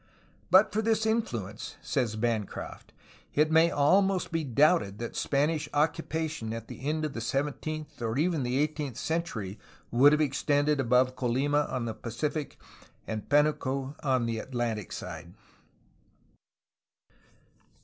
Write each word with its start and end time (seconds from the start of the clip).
"But 0.49 0.73
for 0.73 0.81
this 0.81 1.05
influence/* 1.05 1.75
says 1.79 2.15
Bancroft, 2.15 2.91
"it 3.35 3.51
may 3.51 3.69
almost 3.69 4.31
be 4.31 4.43
doubted 4.43 4.97
that 4.97 5.15
Spanish 5.15 5.69
occupation 5.75 6.53
at 6.53 6.67
the 6.67 6.87
end 6.89 7.05
of 7.05 7.13
the 7.13 7.21
seventeenth 7.21 8.01
or 8.01 8.17
even 8.17 8.41
the 8.41 8.57
eighteenth 8.57 8.97
century 8.97 9.59
would 9.91 10.11
have 10.11 10.19
extended 10.19 10.79
above 10.79 11.15
Colima 11.15 11.71
on 11.71 11.85
the 11.85 11.93
Pacific 11.93 12.57
and 13.05 13.29
Pdnuco 13.29 13.93
on 14.03 14.25
the 14.25 14.39
Atlantic 14.39 14.91
side." 14.91 15.35